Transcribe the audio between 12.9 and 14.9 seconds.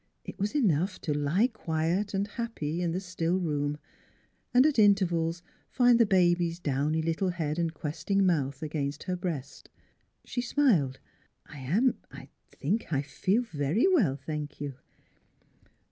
I feel very well thank you."